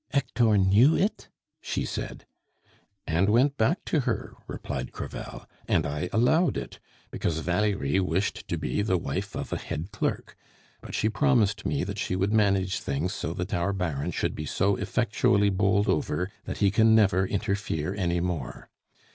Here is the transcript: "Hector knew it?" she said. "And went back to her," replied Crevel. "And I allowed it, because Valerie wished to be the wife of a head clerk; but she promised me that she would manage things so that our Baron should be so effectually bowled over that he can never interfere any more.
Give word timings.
"Hector 0.09 0.57
knew 0.57 0.95
it?" 0.97 1.29
she 1.61 1.85
said. 1.85 2.25
"And 3.05 3.29
went 3.29 3.55
back 3.55 3.85
to 3.85 3.99
her," 3.99 4.33
replied 4.47 4.91
Crevel. 4.91 5.47
"And 5.67 5.85
I 5.85 6.09
allowed 6.11 6.57
it, 6.57 6.79
because 7.11 7.37
Valerie 7.41 7.99
wished 7.99 8.47
to 8.47 8.57
be 8.57 8.81
the 8.81 8.97
wife 8.97 9.35
of 9.35 9.53
a 9.53 9.57
head 9.57 9.91
clerk; 9.91 10.35
but 10.81 10.95
she 10.95 11.07
promised 11.07 11.67
me 11.67 11.83
that 11.83 11.99
she 11.99 12.15
would 12.15 12.33
manage 12.33 12.79
things 12.79 13.13
so 13.13 13.35
that 13.35 13.53
our 13.53 13.73
Baron 13.73 14.09
should 14.09 14.33
be 14.33 14.47
so 14.47 14.75
effectually 14.75 15.51
bowled 15.51 15.87
over 15.87 16.31
that 16.45 16.57
he 16.57 16.71
can 16.71 16.95
never 16.95 17.27
interfere 17.27 17.93
any 17.93 18.19
more. 18.19 18.71